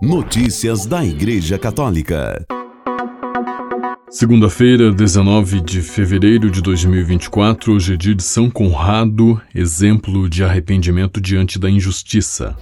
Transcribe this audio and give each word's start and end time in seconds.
Notícias 0.00 0.86
da 0.86 1.04
Igreja 1.04 1.58
Católica. 1.58 2.46
Segunda-feira, 4.08 4.92
19 4.92 5.60
de 5.60 5.82
fevereiro 5.82 6.48
de 6.52 6.62
2024, 6.62 7.74
hoje 7.74 7.94
é 7.94 7.96
dia 7.96 8.14
de 8.14 8.22
São 8.22 8.48
Conrado, 8.48 9.42
exemplo 9.52 10.30
de 10.30 10.44
arrependimento 10.44 11.20
diante 11.20 11.58
da 11.58 11.68
injustiça. 11.68 12.56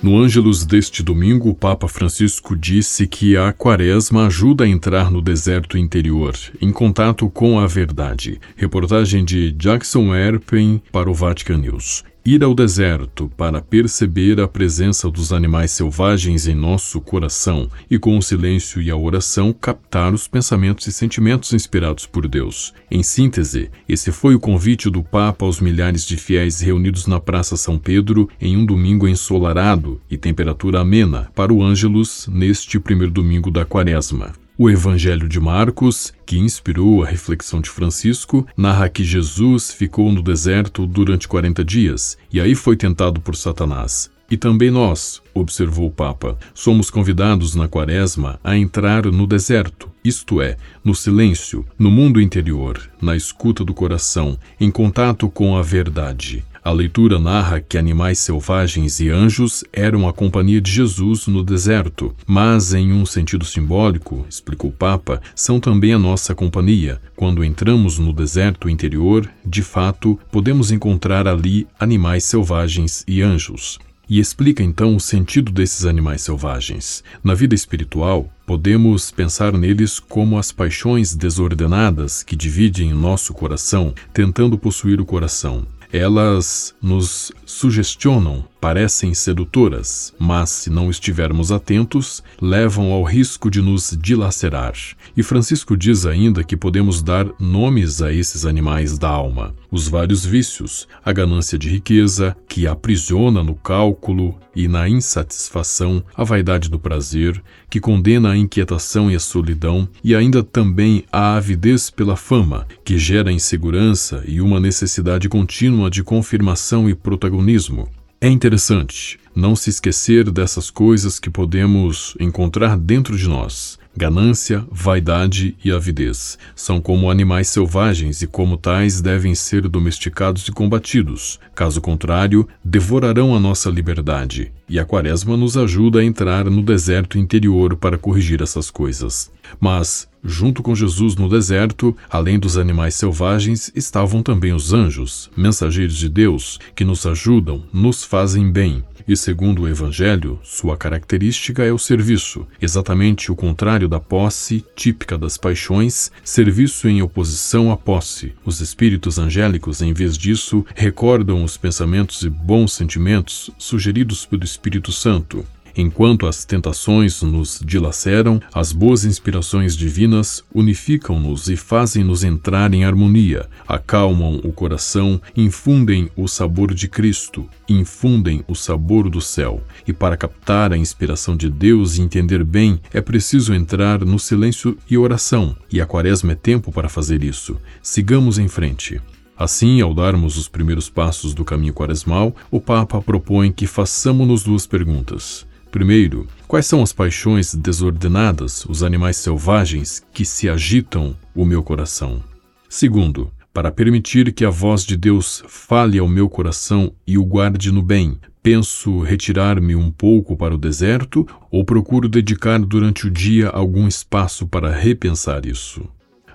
No 0.00 0.16
Ângelus 0.16 0.64
deste 0.64 1.02
domingo, 1.02 1.50
o 1.50 1.54
Papa 1.54 1.88
Francisco 1.88 2.56
disse 2.56 3.08
que 3.08 3.36
a 3.36 3.52
quaresma 3.52 4.26
ajuda 4.26 4.62
a 4.62 4.68
entrar 4.68 5.10
no 5.10 5.20
deserto 5.20 5.76
interior, 5.76 6.36
em 6.60 6.70
contato 6.70 7.28
com 7.28 7.58
a 7.58 7.66
verdade. 7.66 8.40
Reportagem 8.54 9.24
de 9.24 9.50
Jackson 9.50 10.14
Erpen 10.14 10.80
para 10.92 11.10
o 11.10 11.14
Vatican 11.14 11.58
News. 11.58 12.04
Ir 12.24 12.44
ao 12.44 12.54
deserto 12.54 13.28
para 13.36 13.60
perceber 13.60 14.40
a 14.40 14.46
presença 14.46 15.10
dos 15.10 15.32
animais 15.32 15.72
selvagens 15.72 16.46
em 16.46 16.54
nosso 16.54 17.00
coração 17.00 17.68
e, 17.90 17.98
com 17.98 18.16
o 18.16 18.22
silêncio 18.22 18.80
e 18.80 18.92
a 18.92 18.96
oração, 18.96 19.52
captar 19.52 20.14
os 20.14 20.28
pensamentos 20.28 20.86
e 20.86 20.92
sentimentos 20.92 21.52
inspirados 21.52 22.06
por 22.06 22.28
Deus. 22.28 22.72
Em 22.88 23.02
síntese, 23.02 23.72
esse 23.88 24.12
foi 24.12 24.36
o 24.36 24.40
convite 24.40 24.88
do 24.88 25.02
Papa 25.02 25.44
aos 25.44 25.60
milhares 25.60 26.06
de 26.06 26.16
fiéis 26.16 26.60
reunidos 26.60 27.08
na 27.08 27.18
Praça 27.18 27.56
São 27.56 27.76
Pedro 27.76 28.28
em 28.40 28.56
um 28.56 28.64
domingo 28.64 29.08
ensolarado 29.08 30.00
e 30.08 30.16
temperatura 30.16 30.78
amena 30.78 31.28
para 31.34 31.52
o 31.52 31.60
Ângelus 31.60 32.28
neste 32.28 32.78
primeiro 32.78 33.12
domingo 33.12 33.50
da 33.50 33.64
Quaresma. 33.64 34.32
O 34.62 34.70
Evangelho 34.70 35.28
de 35.28 35.40
Marcos, 35.40 36.14
que 36.24 36.38
inspirou 36.38 37.02
a 37.02 37.06
reflexão 37.08 37.60
de 37.60 37.68
Francisco, 37.68 38.46
narra 38.56 38.88
que 38.88 39.02
Jesus 39.02 39.72
ficou 39.72 40.12
no 40.12 40.22
deserto 40.22 40.86
durante 40.86 41.26
40 41.26 41.64
dias 41.64 42.16
e 42.32 42.40
aí 42.40 42.54
foi 42.54 42.76
tentado 42.76 43.20
por 43.20 43.34
Satanás. 43.34 44.08
E 44.30 44.36
também 44.36 44.70
nós, 44.70 45.20
observou 45.34 45.88
o 45.88 45.90
Papa, 45.90 46.38
somos 46.54 46.90
convidados 46.90 47.56
na 47.56 47.66
Quaresma 47.66 48.38
a 48.44 48.56
entrar 48.56 49.04
no 49.06 49.26
deserto, 49.26 49.90
isto 50.04 50.40
é, 50.40 50.56
no 50.84 50.94
silêncio, 50.94 51.66
no 51.76 51.90
mundo 51.90 52.20
interior, 52.20 52.80
na 53.00 53.16
escuta 53.16 53.64
do 53.64 53.74
coração, 53.74 54.38
em 54.60 54.70
contato 54.70 55.28
com 55.28 55.56
a 55.56 55.62
verdade. 55.62 56.44
A 56.64 56.70
leitura 56.70 57.18
narra 57.18 57.60
que 57.60 57.76
animais 57.76 58.20
selvagens 58.20 59.00
e 59.00 59.10
anjos 59.10 59.64
eram 59.72 60.06
a 60.06 60.12
companhia 60.12 60.60
de 60.60 60.70
Jesus 60.70 61.26
no 61.26 61.42
deserto, 61.42 62.14
mas 62.24 62.72
em 62.72 62.92
um 62.92 63.04
sentido 63.04 63.44
simbólico, 63.44 64.24
explicou 64.28 64.70
o 64.70 64.72
Papa, 64.72 65.20
são 65.34 65.58
também 65.58 65.92
a 65.92 65.98
nossa 65.98 66.36
companhia. 66.36 67.00
Quando 67.16 67.42
entramos 67.42 67.98
no 67.98 68.12
deserto 68.12 68.68
interior, 68.68 69.28
de 69.44 69.60
fato, 69.60 70.16
podemos 70.30 70.70
encontrar 70.70 71.26
ali 71.26 71.66
animais 71.80 72.22
selvagens 72.22 73.02
e 73.08 73.22
anjos. 73.22 73.80
E 74.08 74.20
explica 74.20 74.62
então 74.62 74.94
o 74.94 75.00
sentido 75.00 75.50
desses 75.50 75.84
animais 75.84 76.22
selvagens. 76.22 77.02
Na 77.24 77.34
vida 77.34 77.56
espiritual, 77.56 78.30
podemos 78.46 79.10
pensar 79.10 79.52
neles 79.52 79.98
como 79.98 80.38
as 80.38 80.52
paixões 80.52 81.12
desordenadas 81.16 82.22
que 82.22 82.36
dividem 82.36 82.92
nosso 82.92 83.34
coração, 83.34 83.92
tentando 84.12 84.56
possuir 84.56 85.00
o 85.00 85.04
coração. 85.04 85.66
Elas 85.92 86.74
nos 86.82 87.32
sugestionam, 87.44 88.44
parecem 88.62 89.12
sedutoras, 89.12 90.14
mas 90.20 90.48
se 90.48 90.70
não 90.70 90.88
estivermos 90.88 91.50
atentos, 91.50 92.22
levam 92.40 92.92
ao 92.92 93.02
risco 93.02 93.50
de 93.50 93.60
nos 93.60 93.98
dilacerar. 94.00 94.74
E 95.16 95.22
Francisco 95.24 95.76
diz 95.76 96.06
ainda 96.06 96.44
que 96.44 96.56
podemos 96.56 97.02
dar 97.02 97.26
nomes 97.40 98.00
a 98.00 98.12
esses 98.12 98.46
animais 98.46 98.96
da 98.96 99.08
alma: 99.08 99.52
os 99.68 99.88
vários 99.88 100.24
vícios, 100.24 100.86
a 101.04 101.12
ganância 101.12 101.58
de 101.58 101.68
riqueza, 101.68 102.36
que 102.46 102.64
aprisiona 102.64 103.42
no 103.42 103.56
cálculo 103.56 104.38
e 104.54 104.68
na 104.68 104.88
insatisfação, 104.88 106.00
a 106.16 106.22
vaidade 106.22 106.70
do 106.70 106.78
prazer, 106.78 107.42
que 107.68 107.80
condena 107.80 108.30
a 108.30 108.36
inquietação 108.36 109.10
e 109.10 109.16
a 109.16 109.20
solidão, 109.20 109.88
e 110.04 110.14
ainda 110.14 110.40
também 110.40 111.04
a 111.10 111.34
avidez 111.34 111.90
pela 111.90 112.14
fama, 112.14 112.64
que 112.84 112.96
gera 112.96 113.32
insegurança 113.32 114.22
e 114.24 114.40
uma 114.40 114.60
necessidade 114.60 115.28
contínua 115.28 115.90
de 115.90 116.04
confirmação 116.04 116.88
e 116.88 116.94
protagonismo. 116.94 117.88
É 118.24 118.28
interessante 118.28 119.18
não 119.34 119.56
se 119.56 119.68
esquecer 119.68 120.30
dessas 120.30 120.70
coisas 120.70 121.18
que 121.18 121.28
podemos 121.28 122.16
encontrar 122.20 122.76
dentro 122.78 123.18
de 123.18 123.28
nós. 123.28 123.80
Ganância, 123.94 124.64
vaidade 124.70 125.54
e 125.62 125.70
avidez 125.70 126.38
são 126.56 126.80
como 126.80 127.10
animais 127.10 127.48
selvagens 127.48 128.22
e, 128.22 128.26
como 128.26 128.56
tais, 128.56 129.02
devem 129.02 129.34
ser 129.34 129.68
domesticados 129.68 130.48
e 130.48 130.52
combatidos. 130.52 131.38
Caso 131.54 131.80
contrário, 131.80 132.48
devorarão 132.64 133.34
a 133.36 133.40
nossa 133.40 133.68
liberdade. 133.68 134.50
E 134.66 134.78
a 134.78 134.84
Quaresma 134.84 135.36
nos 135.36 135.58
ajuda 135.58 136.00
a 136.00 136.04
entrar 136.04 136.46
no 136.46 136.62
deserto 136.62 137.18
interior 137.18 137.76
para 137.76 137.98
corrigir 137.98 138.40
essas 138.40 138.70
coisas. 138.70 139.30
Mas, 139.60 140.08
junto 140.24 140.62
com 140.62 140.74
Jesus 140.74 141.14
no 141.14 141.28
deserto, 141.28 141.94
além 142.08 142.38
dos 142.38 142.56
animais 142.56 142.94
selvagens, 142.94 143.70
estavam 143.74 144.22
também 144.22 144.54
os 144.54 144.72
anjos, 144.72 145.30
mensageiros 145.36 145.96
de 145.96 146.08
Deus, 146.08 146.58
que 146.74 146.84
nos 146.84 147.04
ajudam, 147.04 147.64
nos 147.72 148.02
fazem 148.04 148.50
bem. 148.50 148.82
E 149.06 149.16
segundo 149.16 149.62
o 149.62 149.68
Evangelho, 149.68 150.38
sua 150.42 150.76
característica 150.76 151.64
é 151.64 151.72
o 151.72 151.78
serviço, 151.78 152.46
exatamente 152.60 153.30
o 153.32 153.36
contrário 153.36 153.88
da 153.88 153.98
posse, 153.98 154.64
típica 154.76 155.18
das 155.18 155.36
paixões, 155.36 156.12
serviço 156.24 156.88
em 156.88 157.02
oposição 157.02 157.70
à 157.72 157.76
posse. 157.76 158.34
Os 158.44 158.60
espíritos 158.60 159.18
angélicos, 159.18 159.82
em 159.82 159.92
vez 159.92 160.16
disso, 160.16 160.64
recordam 160.74 161.42
os 161.42 161.56
pensamentos 161.56 162.22
e 162.22 162.30
bons 162.30 162.72
sentimentos 162.72 163.50
sugeridos 163.58 164.24
pelo 164.24 164.44
Espírito 164.44 164.92
Santo. 164.92 165.44
Enquanto 165.76 166.26
as 166.26 166.44
tentações 166.44 167.22
nos 167.22 167.60
dilaceram, 167.64 168.40
as 168.52 168.72
boas 168.72 169.04
inspirações 169.04 169.76
divinas 169.76 170.44
unificam-nos 170.54 171.48
e 171.48 171.56
fazem-nos 171.56 172.24
entrar 172.24 172.74
em 172.74 172.84
harmonia, 172.84 173.48
acalmam 173.66 174.40
o 174.44 174.52
coração, 174.52 175.20
infundem 175.36 176.10
o 176.14 176.28
sabor 176.28 176.74
de 176.74 176.88
Cristo, 176.88 177.48
infundem 177.68 178.44
o 178.46 178.54
sabor 178.54 179.08
do 179.08 179.20
céu. 179.20 179.62
E 179.86 179.92
para 179.92 180.16
captar 180.16 180.72
a 180.72 180.76
inspiração 180.76 181.36
de 181.36 181.48
Deus 181.48 181.96
e 181.96 182.02
entender 182.02 182.44
bem, 182.44 182.80
é 182.92 183.00
preciso 183.00 183.54
entrar 183.54 184.04
no 184.04 184.18
silêncio 184.18 184.76
e 184.88 184.98
oração, 184.98 185.56
e 185.70 185.80
a 185.80 185.86
Quaresma 185.86 186.32
é 186.32 186.36
tempo 186.36 186.70
para 186.70 186.88
fazer 186.88 187.24
isso. 187.24 187.56
Sigamos 187.82 188.38
em 188.38 188.48
frente. 188.48 189.00
Assim, 189.36 189.80
ao 189.80 189.94
darmos 189.94 190.36
os 190.36 190.46
primeiros 190.46 190.88
passos 190.88 191.34
do 191.34 191.44
caminho 191.44 191.72
quaresmal, 191.72 192.36
o 192.50 192.60
Papa 192.60 193.00
propõe 193.00 193.50
que 193.50 193.66
façamos-nos 193.66 194.44
duas 194.44 194.66
perguntas. 194.66 195.46
Primeiro, 195.72 196.26
quais 196.46 196.66
são 196.66 196.82
as 196.82 196.92
paixões 196.92 197.54
desordenadas, 197.54 198.66
os 198.66 198.82
animais 198.82 199.16
selvagens 199.16 200.04
que 200.12 200.22
se 200.22 200.46
agitam 200.46 201.16
o 201.34 201.46
meu 201.46 201.62
coração? 201.62 202.22
Segundo, 202.68 203.30
para 203.54 203.72
permitir 203.72 204.34
que 204.34 204.44
a 204.44 204.50
voz 204.50 204.84
de 204.84 204.98
Deus 204.98 205.42
fale 205.48 205.98
ao 205.98 206.06
meu 206.06 206.28
coração 206.28 206.92
e 207.06 207.16
o 207.16 207.24
guarde 207.24 207.72
no 207.72 207.80
bem, 207.80 208.18
penso 208.42 209.00
retirar-me 209.00 209.74
um 209.74 209.90
pouco 209.90 210.36
para 210.36 210.54
o 210.54 210.58
deserto 210.58 211.26
ou 211.50 211.64
procuro 211.64 212.06
dedicar 212.06 212.60
durante 212.60 213.06
o 213.06 213.10
dia 213.10 213.48
algum 213.48 213.88
espaço 213.88 214.46
para 214.46 214.70
repensar 214.70 215.46
isso? 215.46 215.88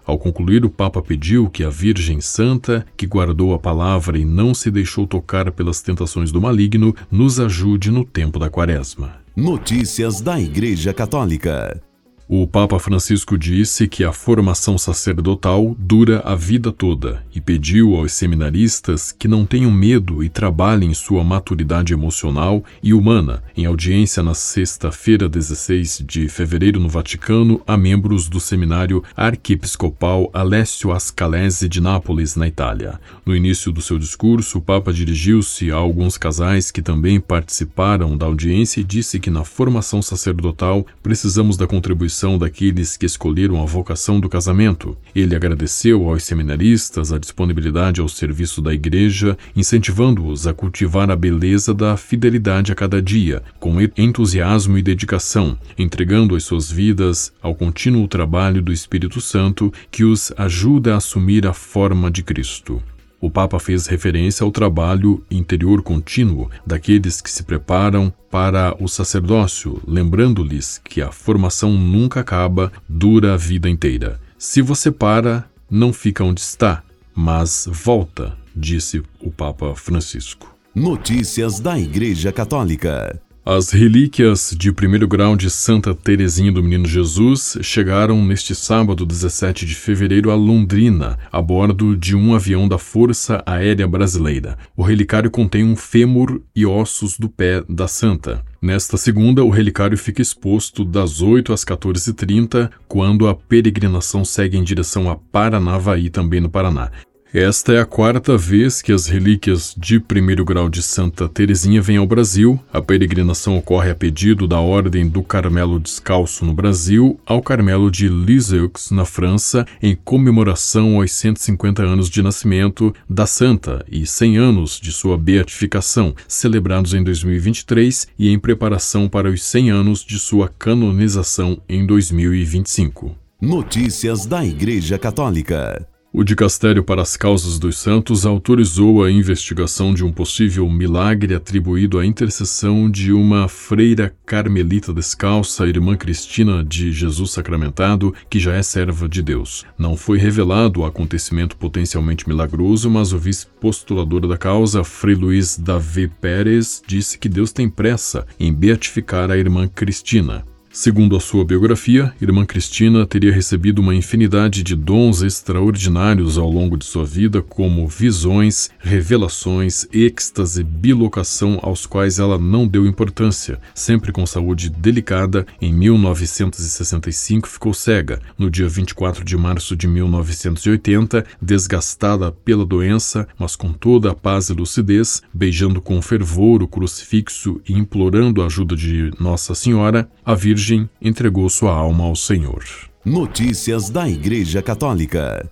Ao 0.04 0.18
concluir, 0.18 0.66
o 0.66 0.70
Papa 0.70 1.00
pediu 1.00 1.48
que 1.48 1.64
a 1.64 1.70
Virgem 1.70 2.22
Santa, 2.22 2.84
que 2.98 3.06
guardou 3.06 3.54
a 3.54 3.60
palavra 3.60 4.18
e 4.18 4.26
não 4.26 4.56
se 4.56 4.72
deixou 4.72 5.06
tocar 5.06 5.52
pelas 5.52 5.80
tentações 5.80 6.32
do 6.32 6.42
maligno, 6.42 6.96
nos 7.12 7.40
ajude 7.40 7.92
no 7.92 8.04
tempo 8.04 8.40
da 8.40 8.50
Quaresma. 8.50 9.27
Notícias 9.40 10.20
da 10.20 10.40
Igreja 10.40 10.92
Católica. 10.96 11.87
O 12.30 12.46
Papa 12.46 12.78
Francisco 12.78 13.38
disse 13.38 13.88
que 13.88 14.04
a 14.04 14.12
formação 14.12 14.78
sacerdotal 14.78 15.74
dura 15.80 16.20
a 16.26 16.36
vida 16.36 16.74
toda 16.74 17.24
e 17.34 17.40
pediu 17.40 17.96
aos 17.96 18.12
seminaristas 18.12 19.14
que 19.14 19.30
não 19.30 19.46
tenham 19.46 19.72
medo 19.72 20.22
e 20.22 20.28
trabalhem 20.28 20.94
sua 20.94 21.24
maturidade 21.24 21.94
emocional 21.94 22.66
e 22.84 22.94
humana, 22.94 23.42
em 23.56 23.66
audiência 23.66 24.22
na 24.22 24.34
sexta-feira, 24.34 25.30
16 25.30 26.04
de 26.06 26.28
fevereiro, 26.28 26.82
no 26.82 26.90
Vaticano, 26.90 27.62
a 27.66 27.78
membros 27.78 28.28
do 28.28 28.42
seminário 28.42 29.02
arquiepiscopal 29.16 30.30
Alessio 30.34 30.92
Ascalese 30.92 31.70
de 31.70 31.80
Nápoles, 31.80 32.36
na 32.36 32.46
Itália. 32.46 33.00
No 33.26 33.34
início 33.34 33.72
do 33.72 33.82
seu 33.82 33.98
discurso, 33.98 34.58
o 34.58 34.62
Papa 34.62 34.92
dirigiu-se 34.92 35.72
a 35.72 35.76
alguns 35.76 36.18
casais 36.18 36.72
que 36.72 36.82
também 36.82 37.22
participaram 37.22 38.18
da 38.18 38.26
audiência 38.26 38.82
e 38.82 38.84
disse 38.84 39.18
que 39.18 39.30
na 39.30 39.46
formação 39.46 40.02
sacerdotal 40.02 40.86
precisamos 41.02 41.56
da 41.56 41.66
contribuição 41.66 42.17
daqueles 42.38 42.98
que 42.98 43.06
escolheram 43.06 43.62
a 43.62 43.66
vocação 43.66 44.20
do 44.20 44.28
casamento. 44.28 44.98
Ele 45.14 45.36
agradeceu 45.36 46.10
aos 46.10 46.24
seminaristas 46.24 47.14
a 47.14 47.20
disponibilidade 47.20 48.02
ao 48.02 48.10
serviço 48.10 48.60
da 48.60 48.74
Igreja, 48.74 49.38
incentivando-os 49.56 50.48
a 50.48 50.54
cultivar 50.54 51.12
a 51.12 51.16
beleza 51.16 51.74
da 51.74 51.96
fidelidade 51.96 52.72
a 52.72 52.76
cada 52.76 53.00
dia, 53.00 53.44
com 53.60 53.76
entusiasmo 53.96 54.78
e 54.78 54.82
dedicação, 54.82 55.58
entregando 55.78 56.36
as 56.36 56.44
suas 56.44 56.72
vidas 56.72 57.32
ao 57.40 57.54
contínuo 57.54 58.08
trabalho 58.08 58.62
do 58.62 58.74
Espírito 58.74 59.22
Santo 59.22 59.72
que 59.92 60.04
os 60.04 60.34
ajuda 60.38 60.96
a 60.96 60.98
assumir 60.98 61.46
a 61.46 61.54
forma 61.54 62.10
de 62.10 62.24
Cristo. 62.24 62.82
O 63.20 63.32
Papa 63.32 63.60
fez 63.60 63.88
referência 63.88 64.44
ao 64.44 64.52
trabalho 64.52 65.24
interior 65.30 65.82
contínuo 65.82 66.50
daqueles 66.66 67.20
que 67.20 67.32
se 67.32 67.44
preparam 67.44 68.14
para 68.30 68.76
o 68.80 68.88
sacerdócio, 68.88 69.82
lembrando-lhes 69.88 70.80
que 70.84 71.02
a 71.02 71.12
formação 71.12 71.72
nunca 71.74 72.20
acaba, 72.20 72.72
dura 72.88 73.34
a 73.34 73.38
vida 73.38 73.68
inteira. 73.68 74.20
Se 74.38 74.62
você 74.62 74.92
para, 74.92 75.50
não 75.70 75.92
fica 75.92 76.24
onde 76.24 76.42
está, 76.42 76.84
mas 77.16 77.68
volta, 77.72 78.38
disse 78.56 79.02
o 79.20 79.32
Papa 79.32 79.74
Francisco. 79.76 80.56
Notícias 80.76 81.60
da 81.60 81.78
Igreja 81.80 82.32
Católica. 82.32 83.20
As 83.50 83.72
relíquias 83.72 84.54
de 84.60 84.74
primeiro 84.74 85.08
grau 85.08 85.34
de 85.34 85.50
Santa 85.50 85.96
Teresinha 85.96 86.52
do 86.52 86.62
Menino 86.62 86.86
Jesus 86.86 87.58
chegaram 87.62 88.22
neste 88.22 88.54
sábado, 88.54 89.06
17 89.06 89.66
de 89.66 89.74
fevereiro, 89.74 90.30
a 90.32 90.36
Londrina, 90.36 91.18
a 91.32 91.42
bordo 91.42 91.96
de 91.96 92.14
um 92.14 92.36
avião 92.36 92.68
da 92.68 92.78
Força 92.78 93.42
Aérea 93.46 93.88
Brasileira. 93.88 94.58
O 94.76 94.84
relicário 94.84 95.32
contém 95.32 95.64
um 95.64 95.78
fêmur 95.78 96.42
e 96.54 96.66
ossos 96.66 97.18
do 97.18 97.30
pé 97.30 97.64
da 97.70 97.88
santa. 97.88 98.44
Nesta 98.62 98.98
segunda, 98.98 99.46
o 99.46 99.50
relicário 99.50 99.98
fica 99.98 100.22
exposto 100.22 100.84
das 100.84 101.22
8 101.22 101.54
às 101.54 101.64
14h30, 101.64 102.70
quando 102.86 103.30
a 103.30 103.36
peregrinação 103.36 104.26
segue 104.26 104.58
em 104.58 104.64
direção 104.64 105.10
a 105.10 105.16
Paranavaí, 105.16 106.10
também 106.10 106.42
no 106.42 106.50
Paraná. 106.50 106.92
Esta 107.34 107.74
é 107.74 107.80
a 107.80 107.86
quarta 107.86 108.38
vez 108.38 108.82
que 108.82 108.94
as 108.94 109.06
relíquias 109.06 109.76
de 109.78 110.00
primeiro 110.00 110.46
grau 110.46 110.70
de 110.70 110.82
Santa 110.82 111.28
Teresinha 111.28 111.82
vêm 111.82 111.98
ao 111.98 112.08
Brasil. 112.08 112.58
A 112.72 112.82
peregrinação 112.82 113.58
ocorre 113.58 113.92
a 113.92 113.96
pedido 113.96 114.48
da 114.48 114.62
Ordem 114.62 115.10
do 115.10 115.22
Carmelo 115.22 115.78
Descalço 115.78 116.46
no 116.46 116.54
Brasil 116.54 117.20
ao 117.26 117.42
Carmelo 117.42 117.92
de 117.92 118.08
Lisieux, 118.08 118.92
na 118.92 119.04
França, 119.04 119.66
em 119.82 119.94
comemoração 119.94 120.96
aos 120.96 121.12
150 121.12 121.84
anos 121.84 122.10
de 122.10 122.22
nascimento 122.22 122.96
da 123.10 123.26
Santa 123.26 123.86
e 123.92 124.08
100 124.08 124.38
anos 124.38 124.80
de 124.80 124.94
sua 124.94 125.18
beatificação, 125.18 126.16
celebrados 126.30 126.94
em 126.94 127.04
2023 127.04 128.08
e 128.18 128.30
em 128.30 128.40
preparação 128.40 129.10
para 129.10 129.30
os 129.30 129.44
100 129.44 129.70
anos 129.70 130.06
de 130.06 130.18
sua 130.18 130.48
canonização 130.48 131.62
em 131.68 131.86
2025. 131.86 133.14
Notícias 133.42 134.26
da 134.26 134.46
Igreja 134.46 134.98
Católica. 134.98 135.97
O 136.14 136.24
Dicastério 136.24 136.84
para 136.84 137.02
as 137.02 137.18
Causas 137.18 137.60
dos 137.60 137.78
Santos 137.78 138.26
autorizou 138.26 139.04
a 139.04 139.12
investigação 139.12 139.94
de 139.94 140.06
um 140.06 140.12
possível 140.12 140.68
milagre 140.70 141.36
atribuído 141.36 142.00
à 142.00 142.06
intercessão 142.06 142.90
de 142.90 143.12
uma 143.12 143.50
freira 143.50 144.16
carmelita 144.26 144.94
descalça, 144.94 145.68
irmã 145.68 145.98
Cristina 145.98 146.64
de 146.64 146.94
Jesus 146.94 147.32
Sacramentado, 147.32 148.16
que 148.30 148.40
já 148.40 148.54
é 148.54 148.64
serva 148.64 149.08
de 149.08 149.22
Deus. 149.22 149.66
Não 149.78 149.98
foi 149.98 150.18
revelado 150.18 150.80
o 150.80 150.86
acontecimento 150.86 151.58
potencialmente 151.58 152.28
milagroso, 152.28 152.90
mas 152.90 153.12
o 153.12 153.20
vice-postulador 153.20 154.26
da 154.28 154.38
causa, 154.38 154.86
Frei 154.86 155.14
Luiz 155.14 155.58
Davi 155.58 156.08
Pérez, 156.08 156.82
disse 156.88 157.20
que 157.20 157.28
Deus 157.28 157.52
tem 157.52 157.70
pressa 157.70 158.26
em 158.40 158.54
beatificar 158.54 159.30
a 159.30 159.38
irmã 159.38 159.68
Cristina. 159.68 160.44
Segundo 160.72 161.16
a 161.16 161.20
sua 161.20 161.44
biografia, 161.44 162.14
Irmã 162.22 162.46
Cristina 162.46 163.06
teria 163.06 163.32
recebido 163.32 163.80
uma 163.80 163.96
infinidade 163.96 164.62
de 164.62 164.76
dons 164.76 165.24
extraordinários 165.24 166.38
ao 166.38 166.50
longo 166.52 166.78
de 166.78 166.86
sua 166.86 167.04
vida, 167.04 167.42
como 167.42 167.88
visões, 167.88 168.70
revelações, 168.78 169.88
êxtase, 169.92 170.64
bilocação, 170.64 171.58
aos 171.64 171.88
quais 171.88 172.20
ela 172.20 172.38
não 172.38 172.68
deu 172.68 172.86
importância. 172.86 173.60
Sempre 173.74 174.12
com 174.12 174.26
saúde 174.26 174.70
delicada, 174.70 175.48
em 175.60 175.74
1965 175.74 177.48
ficou 177.48 177.74
cega. 177.74 178.22
No 178.38 178.52
dia 178.52 178.68
24 178.68 179.24
de 179.24 179.36
março 179.36 179.76
de 179.76 179.88
1980, 179.88 181.26
desgastada 181.42 182.32
pela 182.32 182.66
doença, 182.66 183.28
mas 183.40 183.56
com 183.56 183.74
toda 183.74 184.12
a 184.12 184.16
paz 184.16 184.50
e 184.50 184.54
lucidez, 184.54 185.24
beijando 185.34 185.82
com 185.82 186.00
fervor 186.04 186.62
o 186.62 186.68
crucifixo 186.68 187.60
e 187.68 187.74
implorando 187.74 188.44
a 188.44 188.46
ajuda 188.46 188.76
de 188.76 189.12
Nossa 189.20 189.56
Senhora, 189.56 190.08
a 190.24 190.36
Virgem 190.36 190.67
Virgem 190.68 190.90
entregou 191.02 191.50
sua 191.50 191.74
alma 191.74 192.04
ao 192.04 192.16
Senhor. 192.16 192.62
Notícias 193.06 193.90
da 193.90 194.10
Igreja 194.10 194.62
Católica. 194.62 195.50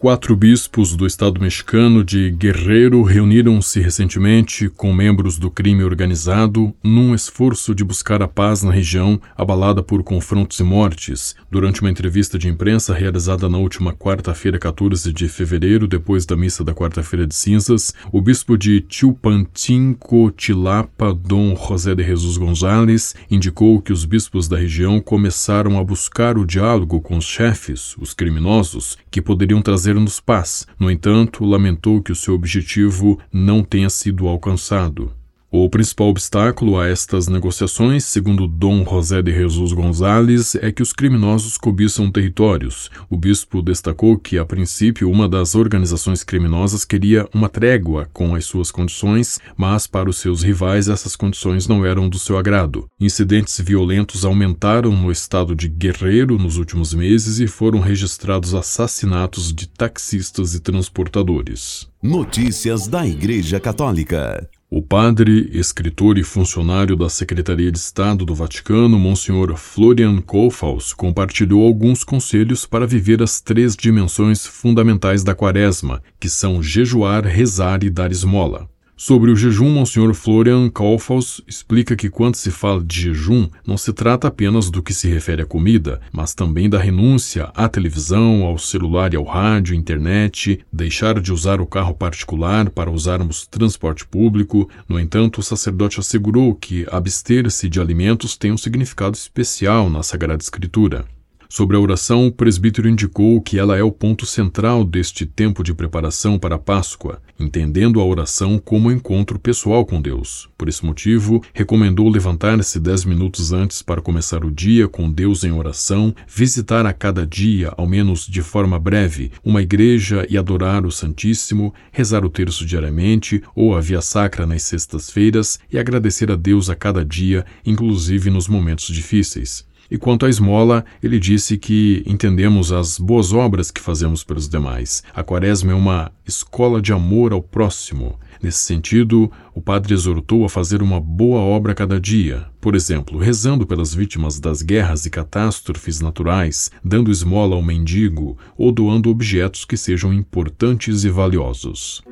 Quatro 0.00 0.36
bispos 0.36 0.94
do 0.94 1.04
estado 1.04 1.40
mexicano 1.40 2.04
de 2.04 2.30
Guerreiro 2.30 3.02
reuniram-se 3.02 3.80
recentemente 3.80 4.68
com 4.68 4.92
membros 4.92 5.38
do 5.38 5.50
crime 5.50 5.82
organizado 5.82 6.72
num 6.84 7.16
esforço 7.16 7.74
de 7.74 7.82
buscar 7.82 8.22
a 8.22 8.28
paz 8.28 8.62
na 8.62 8.70
região 8.70 9.20
abalada 9.36 9.82
por 9.82 10.04
confrontos 10.04 10.60
e 10.60 10.62
mortes. 10.62 11.34
Durante 11.50 11.80
uma 11.80 11.90
entrevista 11.90 12.38
de 12.38 12.48
imprensa 12.48 12.94
realizada 12.94 13.48
na 13.48 13.58
última 13.58 13.92
quarta-feira, 13.92 14.56
14 14.56 15.12
de 15.12 15.28
fevereiro, 15.28 15.88
depois 15.88 16.24
da 16.24 16.36
missa 16.36 16.62
da 16.62 16.72
quarta-feira 16.72 17.26
de 17.26 17.34
cinzas, 17.34 17.92
o 18.12 18.20
bispo 18.20 18.56
de 18.56 18.84
Chilpancingo, 18.88 20.30
Tilapa, 20.30 21.12
Dom 21.12 21.56
José 21.56 21.96
de 21.96 22.04
Jesus 22.04 22.36
González, 22.36 23.16
indicou 23.28 23.82
que 23.82 23.92
os 23.92 24.04
bispos 24.04 24.46
da 24.46 24.56
região 24.56 25.00
começaram 25.00 25.76
a 25.76 25.82
buscar 25.82 26.38
o 26.38 26.46
diálogo 26.46 27.00
com 27.00 27.16
os 27.16 27.24
chefes, 27.24 27.96
os 27.98 28.14
criminosos, 28.14 28.96
que 29.10 29.20
poderiam 29.20 29.60
trazer 29.60 29.87
trazer-nos 29.88 30.20
paz. 30.20 30.66
No 30.78 30.90
entanto, 30.90 31.44
lamentou 31.44 32.02
que 32.02 32.12
o 32.12 32.16
seu 32.16 32.34
objetivo 32.34 33.18
não 33.32 33.62
tenha 33.62 33.88
sido 33.88 34.28
alcançado. 34.28 35.17
O 35.50 35.66
principal 35.70 36.08
obstáculo 36.08 36.78
a 36.78 36.86
estas 36.86 37.26
negociações, 37.26 38.04
segundo 38.04 38.46
Dom 38.46 38.84
José 38.84 39.22
de 39.22 39.32
Jesus 39.32 39.72
González, 39.72 40.54
é 40.56 40.70
que 40.70 40.82
os 40.82 40.92
criminosos 40.92 41.56
cobiçam 41.56 42.10
territórios. 42.10 42.90
O 43.08 43.16
bispo 43.16 43.62
destacou 43.62 44.18
que, 44.18 44.36
a 44.36 44.44
princípio, 44.44 45.10
uma 45.10 45.26
das 45.26 45.54
organizações 45.54 46.22
criminosas 46.22 46.84
queria 46.84 47.26
uma 47.32 47.48
trégua 47.48 48.06
com 48.12 48.34
as 48.34 48.44
suas 48.44 48.70
condições, 48.70 49.40
mas 49.56 49.86
para 49.86 50.10
os 50.10 50.18
seus 50.18 50.42
rivais 50.42 50.86
essas 50.86 51.16
condições 51.16 51.66
não 51.66 51.84
eram 51.84 52.10
do 52.10 52.18
seu 52.18 52.36
agrado. 52.36 52.86
Incidentes 53.00 53.58
violentos 53.58 54.26
aumentaram 54.26 54.92
no 54.92 55.10
estado 55.10 55.56
de 55.56 55.66
Guerreiro 55.66 56.36
nos 56.36 56.58
últimos 56.58 56.92
meses 56.92 57.40
e 57.40 57.46
foram 57.46 57.80
registrados 57.80 58.54
assassinatos 58.54 59.50
de 59.50 59.66
taxistas 59.66 60.54
e 60.54 60.60
transportadores. 60.60 61.88
Notícias 62.02 62.86
da 62.86 63.06
Igreja 63.06 63.58
Católica. 63.58 64.46
O 64.70 64.82
padre, 64.82 65.48
escritor 65.54 66.18
e 66.18 66.22
funcionário 66.22 66.94
da 66.94 67.08
Secretaria 67.08 67.72
de 67.72 67.78
Estado 67.78 68.26
do 68.26 68.34
Vaticano, 68.34 68.98
Monsenhor 68.98 69.56
Florian 69.56 70.20
Kofals, 70.20 70.92
compartilhou 70.92 71.66
alguns 71.66 72.04
conselhos 72.04 72.66
para 72.66 72.86
viver 72.86 73.22
as 73.22 73.40
três 73.40 73.74
dimensões 73.74 74.46
fundamentais 74.46 75.24
da 75.24 75.34
quaresma, 75.34 76.02
que 76.20 76.28
são 76.28 76.62
jejuar, 76.62 77.24
rezar 77.24 77.82
e 77.82 77.88
dar 77.88 78.12
esmola. 78.12 78.68
Sobre 79.00 79.30
o 79.30 79.36
jejum, 79.36 79.70
Monsenhor 79.70 80.12
Florian 80.12 80.68
Kaufhaus 80.68 81.40
explica 81.46 81.94
que 81.94 82.10
quando 82.10 82.34
se 82.34 82.50
fala 82.50 82.82
de 82.82 83.02
jejum, 83.02 83.48
não 83.64 83.76
se 83.78 83.92
trata 83.92 84.26
apenas 84.26 84.70
do 84.70 84.82
que 84.82 84.92
se 84.92 85.08
refere 85.08 85.42
à 85.42 85.46
comida, 85.46 86.00
mas 86.10 86.34
também 86.34 86.68
da 86.68 86.80
renúncia 86.80 87.44
à 87.54 87.68
televisão, 87.68 88.42
ao 88.42 88.58
celular 88.58 89.14
e 89.14 89.16
ao 89.16 89.22
rádio, 89.22 89.76
internet, 89.76 90.58
deixar 90.72 91.20
de 91.20 91.32
usar 91.32 91.60
o 91.60 91.66
carro 91.66 91.94
particular 91.94 92.70
para 92.70 92.90
usarmos 92.90 93.46
transporte 93.46 94.04
público. 94.04 94.68
No 94.88 94.98
entanto, 94.98 95.38
o 95.38 95.44
sacerdote 95.44 96.00
assegurou 96.00 96.52
que 96.52 96.84
abster-se 96.90 97.68
de 97.68 97.80
alimentos 97.80 98.36
tem 98.36 98.50
um 98.50 98.58
significado 98.58 99.14
especial 99.14 99.88
na 99.88 100.02
Sagrada 100.02 100.42
Escritura. 100.42 101.06
Sobre 101.50 101.78
a 101.78 101.80
oração, 101.80 102.26
o 102.26 102.32
presbítero 102.32 102.86
indicou 102.86 103.40
que 103.40 103.58
ela 103.58 103.74
é 103.74 103.82
o 103.82 103.90
ponto 103.90 104.26
central 104.26 104.84
deste 104.84 105.24
tempo 105.24 105.64
de 105.64 105.72
preparação 105.72 106.38
para 106.38 106.56
a 106.56 106.58
Páscoa, 106.58 107.22
entendendo 107.40 108.00
a 108.00 108.04
oração 108.04 108.58
como 108.58 108.92
encontro 108.92 109.38
pessoal 109.38 109.86
com 109.86 109.98
Deus. 109.98 110.46
Por 110.58 110.68
esse 110.68 110.84
motivo, 110.84 111.42
recomendou 111.54 112.06
levantar-se 112.10 112.78
dez 112.78 113.02
minutos 113.02 113.50
antes 113.50 113.80
para 113.80 114.02
começar 114.02 114.44
o 114.44 114.50
dia 114.50 114.86
com 114.88 115.10
Deus 115.10 115.42
em 115.42 115.50
oração, 115.50 116.14
visitar 116.28 116.84
a 116.84 116.92
cada 116.92 117.26
dia, 117.26 117.72
ao 117.78 117.86
menos 117.86 118.26
de 118.26 118.42
forma 118.42 118.78
breve, 118.78 119.32
uma 119.42 119.62
igreja 119.62 120.26
e 120.28 120.36
adorar 120.36 120.84
o 120.84 120.92
Santíssimo, 120.92 121.72
rezar 121.90 122.26
o 122.26 122.30
terço 122.30 122.66
diariamente 122.66 123.42
ou 123.54 123.74
a 123.74 123.80
via 123.80 124.02
sacra 124.02 124.46
nas 124.46 124.64
sextas-feiras 124.64 125.58
e 125.72 125.78
agradecer 125.78 126.30
a 126.30 126.36
Deus 126.36 126.68
a 126.68 126.74
cada 126.74 127.02
dia, 127.02 127.46
inclusive 127.64 128.28
nos 128.28 128.48
momentos 128.48 128.94
difíceis. 128.94 129.66
E 129.90 129.96
quanto 129.96 130.26
à 130.26 130.28
esmola, 130.28 130.84
ele 131.02 131.18
disse 131.18 131.56
que 131.56 132.02
entendemos 132.06 132.72
as 132.72 132.98
boas 132.98 133.32
obras 133.32 133.70
que 133.70 133.80
fazemos 133.80 134.22
pelos 134.22 134.48
demais. 134.48 135.02
A 135.14 135.22
quaresma 135.22 135.72
é 135.72 135.74
uma 135.74 136.12
escola 136.26 136.82
de 136.82 136.92
amor 136.92 137.32
ao 137.32 137.42
próximo. 137.42 138.18
Nesse 138.42 138.58
sentido, 138.58 139.30
o 139.54 139.60
padre 139.60 139.94
exortou 139.94 140.44
a 140.44 140.48
fazer 140.48 140.82
uma 140.82 141.00
boa 141.00 141.40
obra 141.40 141.74
cada 141.74 141.98
dia, 141.98 142.46
por 142.60 142.74
exemplo, 142.74 143.18
rezando 143.18 143.66
pelas 143.66 143.94
vítimas 143.94 144.38
das 144.38 144.62
guerras 144.62 145.06
e 145.06 145.10
catástrofes 145.10 146.00
naturais, 146.00 146.70
dando 146.84 147.10
esmola 147.10 147.56
ao 147.56 147.62
mendigo 147.62 148.36
ou 148.56 148.70
doando 148.70 149.10
objetos 149.10 149.64
que 149.64 149.76
sejam 149.76 150.12
importantes 150.12 151.02
e 151.02 151.08
valiosos. 151.08 152.02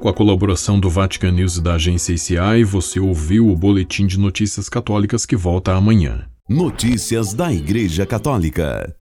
Com 0.00 0.08
a 0.08 0.14
colaboração 0.14 0.78
do 0.78 0.88
Vatican 0.88 1.32
News 1.32 1.56
e 1.56 1.62
da 1.62 1.74
agência 1.74 2.12
ICI, 2.12 2.62
você 2.64 3.00
ouviu 3.00 3.50
o 3.50 3.56
Boletim 3.56 4.06
de 4.06 4.18
Notícias 4.18 4.68
Católicas 4.68 5.26
que 5.26 5.34
volta 5.34 5.74
amanhã. 5.74 6.26
Notícias 6.48 7.32
da 7.32 7.50
Igreja 7.50 8.04
Católica. 8.04 8.94